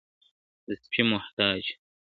د 0.67 0.69
سپي 0.81 1.01
محتاج, 1.11 1.61